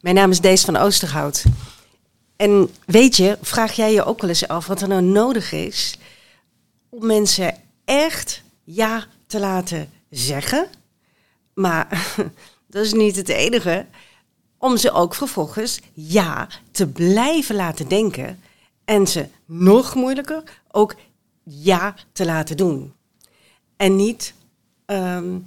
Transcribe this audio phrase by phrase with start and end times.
[0.00, 1.44] Mijn naam is Dees van Oosterhout.
[2.36, 5.98] En weet je, vraag jij je ook wel eens af wat er nou nodig is
[6.88, 7.54] om mensen
[7.84, 10.66] echt ja te laten zeggen.
[11.54, 12.14] Maar
[12.70, 13.86] dat is niet het enige.
[14.58, 18.40] Om ze ook vervolgens ja te blijven laten denken.
[18.84, 20.94] En ze nog moeilijker ook
[21.42, 22.92] ja te laten doen.
[23.76, 24.34] En niet
[24.86, 25.38] ehm,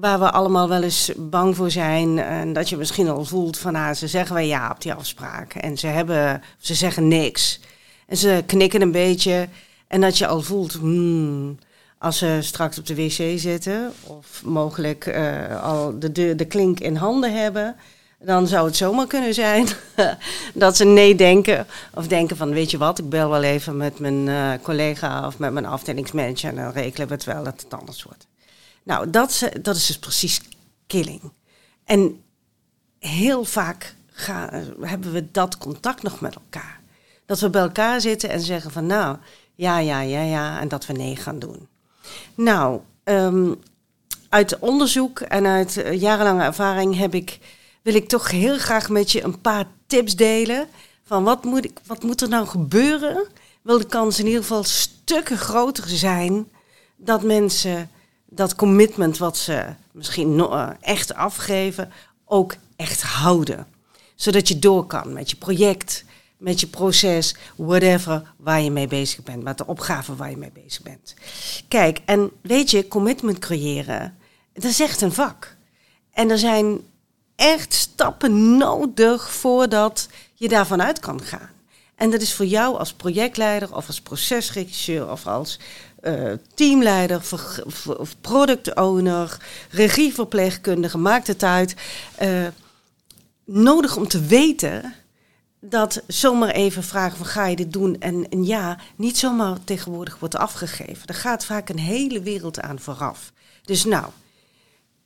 [0.00, 2.18] waar we allemaal wel eens bang voor zijn.
[2.18, 5.54] En dat je misschien al voelt van ah, ze zeggen wel ja op die afspraak.
[5.54, 7.60] En ze, hebben, ze zeggen niks.
[8.06, 9.48] En ze knikken een beetje.
[9.86, 11.58] En dat je al voelt, hmm,
[11.98, 16.80] als ze straks op de wc zitten of mogelijk uh, al de, de, de klink
[16.80, 17.76] in handen hebben,
[18.20, 19.66] dan zou het zomaar kunnen zijn
[20.54, 21.66] dat ze nee denken.
[21.94, 25.38] Of denken van, weet je wat, ik bel wel even met mijn uh, collega of
[25.38, 28.26] met mijn afdelingsmanager en dan rekenen we het wel dat het anders wordt.
[28.88, 30.40] Nou, dat, dat is dus precies
[30.86, 31.20] killing.
[31.84, 32.22] En
[32.98, 33.94] heel vaak
[34.80, 36.80] hebben we dat contact nog met elkaar.
[37.26, 39.16] Dat we bij elkaar zitten en zeggen van, nou,
[39.54, 41.68] ja, ja, ja, ja, en dat we nee gaan doen.
[42.34, 43.60] Nou, um,
[44.28, 47.38] uit onderzoek en uit uh, jarenlange ervaring heb ik,
[47.82, 50.68] wil ik toch heel graag met je een paar tips delen.
[51.04, 53.26] Van wat moet, ik, wat moet er nou gebeuren?
[53.62, 56.48] Wil de kans in ieder geval stukken groter zijn
[56.96, 57.90] dat mensen
[58.30, 61.92] dat commitment wat ze misschien uh, echt afgeven,
[62.24, 63.66] ook echt houden.
[64.14, 66.04] Zodat je door kan met je project,
[66.36, 70.52] met je proces, whatever waar je mee bezig bent, met de opgave waar je mee
[70.64, 71.14] bezig bent.
[71.68, 74.16] Kijk, en weet je, commitment creëren,
[74.52, 75.56] dat is echt een vak.
[76.12, 76.80] En er zijn
[77.36, 81.50] echt stappen nodig voordat je daarvan uit kan gaan.
[81.94, 85.58] En dat is voor jou als projectleider of als procesregisseur of als
[86.08, 87.20] uh, teamleider,
[87.98, 89.36] of product owner,
[89.70, 91.74] regieverpleegkundige, maakt het uit.
[92.22, 92.46] Uh,
[93.44, 94.94] nodig om te weten
[95.60, 100.18] dat zomaar even vragen van ga je dit doen en, en ja, niet zomaar tegenwoordig
[100.18, 101.06] wordt afgegeven.
[101.06, 103.32] Er gaat vaak een hele wereld aan vooraf.
[103.62, 104.06] Dus nou,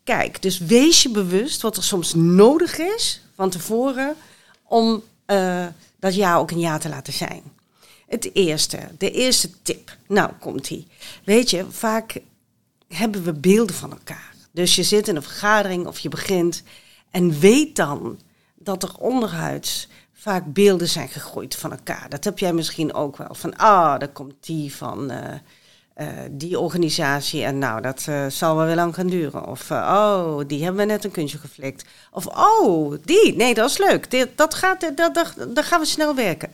[0.05, 4.15] kijk, dus wees je bewust wat er soms nodig is van tevoren
[4.63, 5.67] om uh,
[5.99, 7.43] dat ja ook een ja te laten zijn.
[8.13, 9.97] Het eerste, de eerste tip.
[10.07, 10.87] Nou, komt ie.
[11.25, 12.21] Weet je, vaak
[12.89, 14.35] hebben we beelden van elkaar.
[14.51, 16.63] Dus je zit in een vergadering of je begint
[17.11, 18.21] en weet dan
[18.55, 22.09] dat er onderhuids vaak beelden zijn gegroeid van elkaar.
[22.09, 23.35] Dat heb jij misschien ook wel.
[23.35, 25.19] Van, ah, daar komt die van uh,
[25.97, 29.47] uh, die organisatie en nou, dat uh, zal wel weer lang gaan duren.
[29.47, 31.85] Of, oh, die hebben we net een kunstje geflikt.
[32.11, 34.37] Of, oh, die, nee, dat is leuk.
[34.37, 36.53] Dat gaat, dat, dat, daar gaan we snel werken.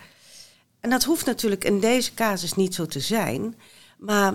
[0.80, 3.54] En dat hoeft natuurlijk in deze casus niet zo te zijn.
[3.98, 4.34] Maar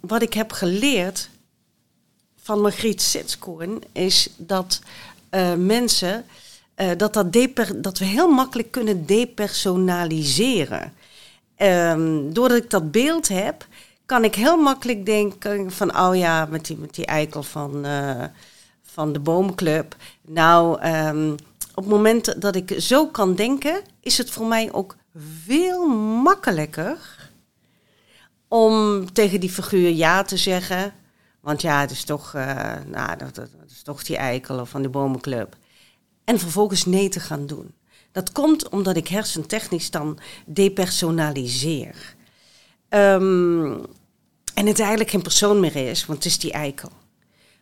[0.00, 1.30] wat ik heb geleerd
[2.42, 4.80] van Margriet Sitskoorn is dat
[5.30, 6.24] uh, mensen
[6.76, 7.32] uh, dat, dat,
[7.76, 10.92] dat we heel makkelijk kunnen depersonaliseren.
[11.58, 13.66] Um, doordat ik dat beeld heb,
[14.06, 18.24] kan ik heel makkelijk denken van, oh ja, met die, met die eikel van, uh,
[18.82, 19.96] van de boomclub.
[20.22, 21.32] Nou, um,
[21.74, 24.96] op het moment dat ik zo kan denken, is het voor mij ook
[25.44, 25.86] veel
[26.22, 27.30] makkelijker
[28.48, 30.92] om tegen die figuur ja te zeggen.
[31.40, 34.82] Want ja, het is toch, uh, nou, dat, dat, is toch die eikel of van
[34.82, 35.56] de bomenclub.
[36.24, 37.74] En vervolgens nee te gaan doen.
[38.12, 42.14] Dat komt omdat ik hersentechnisch dan depersonaliseer.
[42.88, 43.84] Um,
[44.54, 46.90] en het eigenlijk geen persoon meer is, want het is die eikel.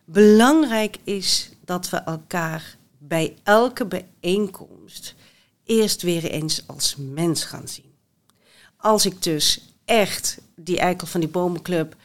[0.05, 5.15] Belangrijk is dat we elkaar bij elke bijeenkomst
[5.65, 7.93] eerst weer eens als mens gaan zien.
[8.77, 11.95] Als ik dus echt die eikel van die bomenclub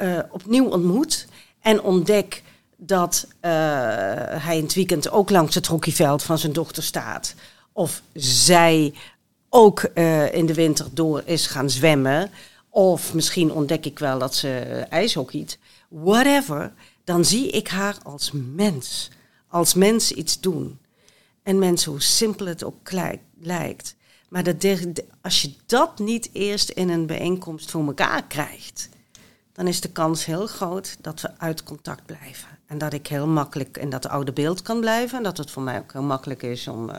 [0.00, 1.26] uh, opnieuw ontmoet
[1.60, 2.42] en ontdek
[2.76, 3.50] dat uh,
[4.44, 7.34] hij in het weekend ook langs het hockeyveld van zijn dochter staat.
[7.72, 8.94] Of zij
[9.48, 12.30] ook uh, in de winter door is gaan zwemmen.
[12.70, 14.48] Of misschien ontdek ik wel dat ze
[14.88, 15.58] ijshockeyt.
[15.88, 16.72] Whatever.
[17.04, 19.10] Dan zie ik haar als mens.
[19.48, 20.78] Als mens iets doen.
[21.44, 22.92] En mensen, hoe simpel het ook
[23.38, 23.96] lijkt.
[24.28, 24.66] Maar dat
[25.22, 28.88] als je dat niet eerst in een bijeenkomst voor elkaar krijgt,
[29.52, 32.48] dan is de kans heel groot dat we uit contact blijven.
[32.66, 35.18] En dat ik heel makkelijk in dat oude beeld kan blijven.
[35.18, 36.96] En dat het voor mij ook heel makkelijk is om uh,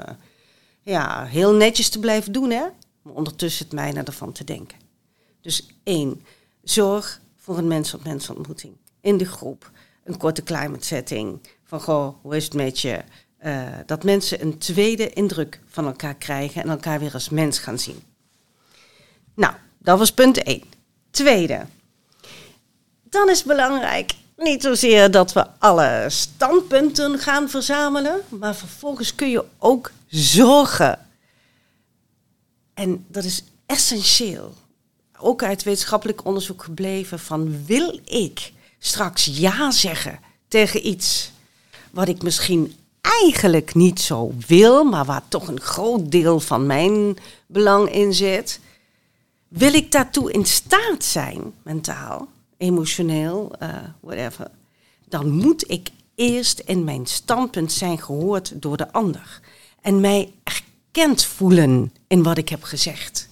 [0.82, 2.66] ja, heel netjes te blijven doen, hè?
[3.02, 4.78] Maar ondertussen het mijne ervan te denken.
[5.42, 6.26] Dus één,
[6.64, 9.72] zorg voor een mens-op-mens ontmoeting in de groep.
[10.04, 11.40] Een korte climate setting.
[11.64, 13.04] Van goh, hoe is het met je?
[13.46, 17.80] Uh, dat mensen een tweede indruk van elkaar krijgen en elkaar weer als mens gaan
[17.80, 18.04] zien.
[19.34, 20.64] Nou, dat was punt 1.
[21.12, 21.66] Tweede,
[23.04, 29.46] dan is belangrijk niet zozeer dat we alle standpunten gaan verzamelen, maar vervolgens kun je
[29.58, 31.00] ook zorgen.
[32.74, 34.54] En dat is essentieel.
[35.18, 41.32] Ook uit wetenschappelijk onderzoek gebleven van wil ik straks ja zeggen tegen iets
[41.92, 42.76] wat ik misschien
[43.22, 48.60] eigenlijk niet zo wil, maar waar toch een groot deel van mijn belang in zit.
[49.48, 53.70] Wil ik daartoe in staat zijn, mentaal, emotioneel, uh,
[54.00, 54.48] whatever,
[55.06, 59.40] dan moet ik eerst in mijn standpunt zijn gehoord door de ander.
[59.82, 63.30] En mij erkend voelen in wat ik heb gezegd.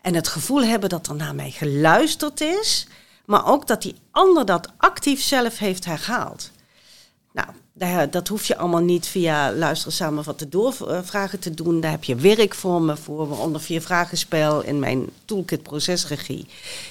[0.00, 2.86] En het gevoel hebben dat er naar mij geluisterd is,
[3.24, 6.50] maar ook dat die ander dat actief zelf heeft herhaald.
[7.32, 7.48] Nou,
[8.10, 11.80] dat hoef je allemaal niet via luisteren samen wat de doorvragen te doen.
[11.80, 16.46] Daar heb je werkvormen voor, waaronder vier vragenspel in mijn toolkit procesregie.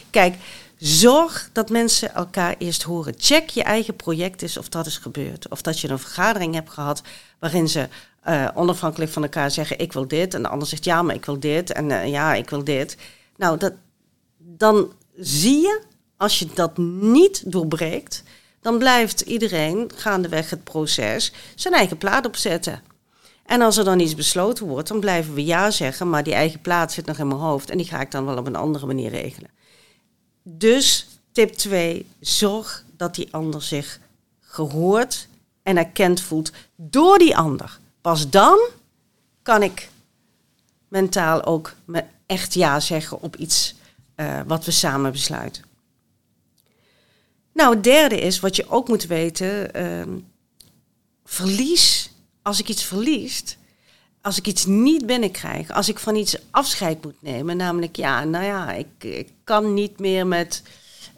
[0.10, 0.36] Kijk,
[0.78, 3.14] zorg dat mensen elkaar eerst horen.
[3.18, 5.50] Check je eigen project eens of dat is gebeurd.
[5.50, 7.02] Of dat je een vergadering hebt gehad
[7.40, 7.88] waarin ze
[8.28, 10.34] uh, onafhankelijk van elkaar zeggen: Ik wil dit.
[10.34, 11.72] En de ander zegt: Ja, maar ik wil dit.
[11.72, 12.98] En uh, ja, ik wil dit.
[13.38, 13.74] Nou, dat,
[14.38, 15.82] dan zie je,
[16.18, 18.24] als je dat niet doorbreekt
[18.66, 22.82] dan blijft iedereen gaandeweg het proces zijn eigen plaat opzetten.
[23.46, 26.62] En als er dan iets besloten wordt, dan blijven we ja zeggen, maar die eigen
[26.62, 28.86] plaat zit nog in mijn hoofd en die ga ik dan wel op een andere
[28.86, 29.50] manier regelen.
[30.44, 34.00] Dus tip 2, zorg dat die ander zich
[34.42, 35.28] gehoord
[35.64, 37.80] en erkend voelt door die ander.
[38.02, 38.60] Pas dan
[39.42, 39.90] kan ik
[40.88, 43.76] mentaal ook me echt ja zeggen op iets
[44.16, 45.64] uh, wat we samen besluiten.
[47.56, 49.74] Nou, het derde is wat je ook moet weten.
[49.74, 50.18] Ehm,
[51.26, 52.12] verlies,
[52.42, 53.58] als ik iets verlies,
[54.22, 58.46] als ik iets niet binnenkrijg, als ik van iets afscheid moet nemen, namelijk ja, nou
[58.46, 60.64] ja, ik, ik kan niet meer met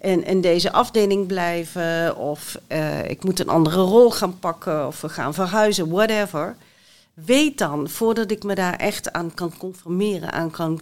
[0.02, 5.02] in, in deze afdeling blijven, of uh, ik moet een andere rol gaan pakken, of
[5.02, 6.56] we gaan verhuizen, whatever.
[7.14, 10.82] Weet dan, voordat ik me daar echt aan kan conformeren, aan kan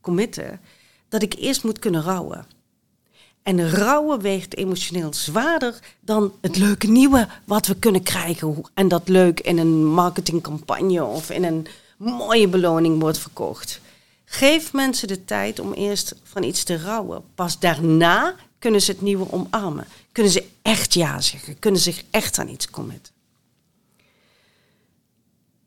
[0.00, 0.60] committen,
[1.08, 2.46] dat ik eerst moet kunnen rouwen.
[3.42, 8.64] En rouwen weegt emotioneel zwaarder dan het leuke nieuwe wat we kunnen krijgen.
[8.74, 11.66] En dat leuk in een marketingcampagne of in een
[11.96, 13.80] mooie beloning wordt verkocht.
[14.24, 17.22] Geef mensen de tijd om eerst van iets te rouwen.
[17.34, 19.86] Pas daarna kunnen ze het nieuwe omarmen.
[20.12, 21.58] Kunnen ze echt ja zeggen.
[21.58, 23.12] Kunnen zich echt aan iets committen.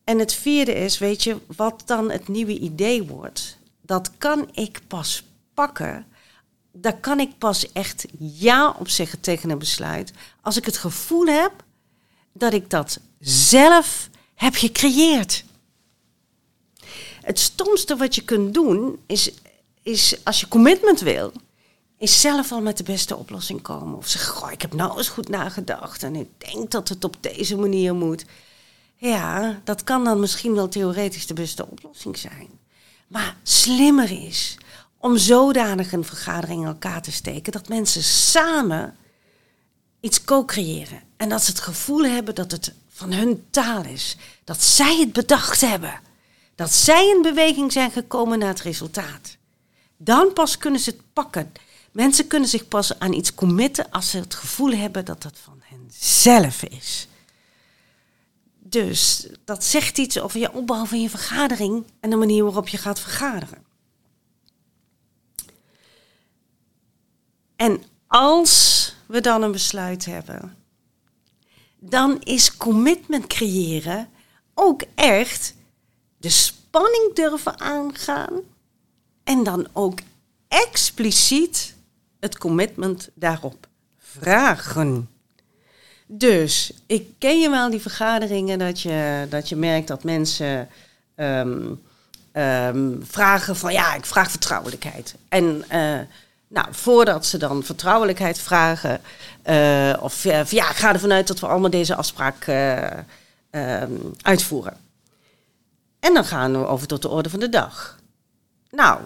[0.04, 3.58] En het vierde is, weet je, wat dan het nieuwe idee wordt.
[3.82, 5.24] Dat kan ik pas
[5.54, 6.06] pakken
[6.78, 10.12] daar kan ik pas echt ja op zeggen tegen een besluit.
[10.42, 11.52] Als ik het gevoel heb
[12.32, 15.44] dat ik dat zelf heb gecreëerd.
[17.22, 19.32] Het stomste wat je kunt doen is,
[19.82, 21.32] is als je commitment wil,
[21.98, 23.98] is zelf al met de beste oplossing komen.
[23.98, 27.16] Of zeg, goh, ik heb nou eens goed nagedacht en ik denk dat het op
[27.20, 28.26] deze manier moet.
[28.96, 32.50] Ja, dat kan dan misschien wel theoretisch de beste oplossing zijn.
[33.08, 34.58] Maar slimmer is
[35.06, 38.96] om zodanig een vergadering in elkaar te steken dat mensen samen
[40.00, 41.02] iets co-creëren.
[41.18, 44.18] En dat ze het gevoel hebben dat het van hun taal is.
[44.44, 46.00] Dat zij het bedacht hebben.
[46.56, 49.38] Dat zij in beweging zijn gekomen naar het resultaat.
[49.98, 51.52] Dan pas kunnen ze het pakken.
[51.92, 55.62] Mensen kunnen zich pas aan iets committen als ze het gevoel hebben dat het van
[55.64, 57.08] hen zelf is.
[58.60, 62.78] Dus dat zegt iets over je opbouw van je vergadering en de manier waarop je
[62.78, 63.66] gaat vergaderen.
[67.56, 70.56] En als we dan een besluit hebben,
[71.80, 74.10] dan is commitment creëren
[74.54, 75.56] ook echt
[76.18, 78.34] de spanning durven aangaan
[79.24, 80.00] en dan ook
[80.48, 81.76] expliciet
[82.20, 85.10] het commitment daarop vragen.
[86.08, 90.70] Dus ik ken je wel die vergaderingen dat je, dat je merkt dat mensen
[91.16, 91.74] ehm,
[92.32, 95.16] ehm, vragen van ja, ik vraag vertrouwelijkheid.
[95.30, 96.00] En uh,
[96.56, 99.02] nou, voordat ze dan vertrouwelijkheid vragen,
[99.46, 103.84] uh, of ja, ik ga ervan uit dat we allemaal deze afspraak uh,
[104.22, 104.78] uitvoeren.
[106.00, 108.00] En dan gaan we over tot de orde van de dag.
[108.70, 109.02] Nou,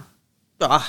[0.57, 0.81] ja,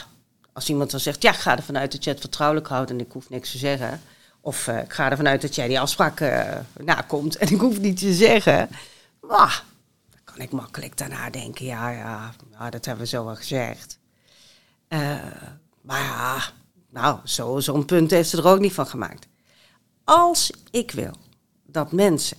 [0.52, 3.00] als iemand dan zegt, ja, ik ga ervan uit dat je het vertrouwelijk houdt en
[3.00, 4.00] ik hoef niks te zeggen.
[4.40, 6.20] Of uh, ik ga ervan uit dat jij die afspraak
[6.76, 8.68] nakomt en ik hoef niet te zeggen.
[9.28, 9.56] Ah,
[10.10, 12.32] dan kan ik makkelijk daarna denken, ja, ja,
[12.70, 13.98] dat hebben we zo wel gezegd.
[15.80, 16.42] Maar ja,
[16.90, 19.26] nou, zo'n zo punt heeft ze er ook niet van gemaakt.
[20.04, 21.12] Als ik wil
[21.66, 22.36] dat mensen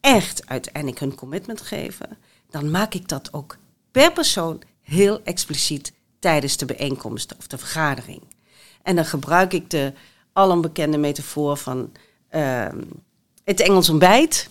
[0.00, 2.18] echt uiteindelijk hun commitment geven,
[2.50, 3.56] dan maak ik dat ook
[3.90, 8.22] per persoon heel expliciet tijdens de bijeenkomst of de vergadering.
[8.82, 9.92] En dan gebruik ik de
[10.32, 11.92] alom bekende metafoor van
[12.30, 12.68] uh,
[13.44, 14.48] het Engels ontbijt.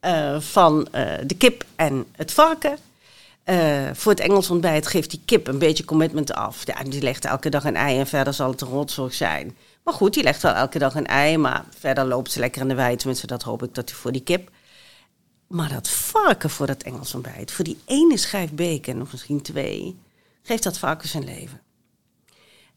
[0.00, 2.78] eh, van eh, de kip en het varken.
[3.48, 6.66] Eh, voor het Engels ontbijt geeft die kip een beetje commitment af.
[6.66, 9.56] Ja, die legt elke dag een ei en verder zal het een rotzorg zijn.
[9.84, 12.68] Maar goed, die legt wel elke dag een ei, maar verder loopt ze lekker in
[12.68, 12.96] de wei.
[12.96, 14.50] Tenminste, dat hoop ik dat hij voor die kip.
[15.46, 19.98] Maar dat varken voor dat Engels ontbijt, voor die ene schijf bacon, of misschien twee,
[20.42, 21.60] geeft dat varken zijn leven.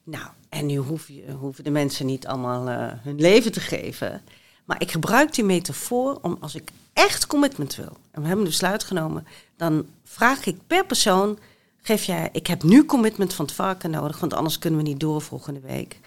[0.04, 4.22] Nou, en nu hoef je, hoeven de mensen niet allemaal uh, hun leven te geven.
[4.66, 6.72] Maar ik gebruik die metafoor om als ik
[7.06, 9.28] echt commitment wil, en we hebben een besluit genomen,
[9.58, 11.40] dan vraag ik per persoon,
[11.82, 15.00] geef jij, ik heb nu commitment van het varken nodig, want anders kunnen we niet
[15.00, 16.00] door volgende week.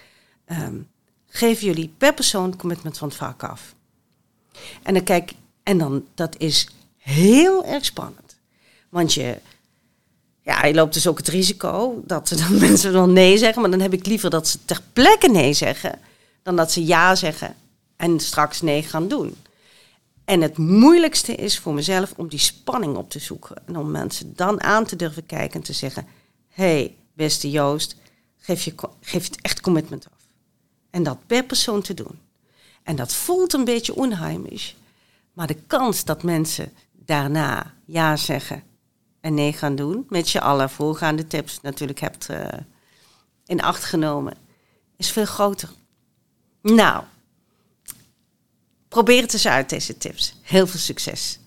[0.47, 0.87] Um,
[1.27, 3.75] geven jullie per persoon commitment van het varken af.
[4.83, 5.33] En dan kijk,
[5.63, 8.37] en dan, dat is heel erg spannend.
[8.89, 9.39] Want je,
[10.41, 13.61] ja, je loopt dus ook het risico dat dan mensen dan nee zeggen.
[13.61, 15.99] Maar dan heb ik liever dat ze ter plekke nee zeggen,
[16.43, 17.55] dan dat ze ja zeggen
[17.95, 19.35] en straks nee gaan doen.
[20.25, 23.67] En het moeilijkste is voor mezelf om die spanning op te zoeken.
[23.67, 26.07] En om mensen dan aan te durven kijken en te zeggen:
[26.47, 27.95] hey, beste Joost,
[28.37, 30.27] geef, je, geef het echt commitment af.
[30.89, 32.19] En dat per persoon te doen.
[32.83, 34.75] En dat voelt een beetje onheimisch.
[35.33, 38.63] Maar de kans dat mensen daarna ja zeggen
[39.21, 42.47] en nee gaan doen, met je alle voorgaande tips natuurlijk hebt uh,
[43.45, 44.37] in acht genomen,
[44.97, 45.69] is veel groter.
[46.61, 47.03] Nou,
[48.95, 50.33] probeer het eens uit, deze tips.
[50.41, 51.39] Heel veel succes.